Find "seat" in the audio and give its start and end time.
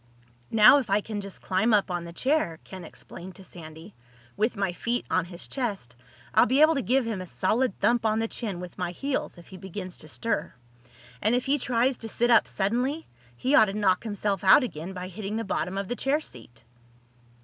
16.19-16.63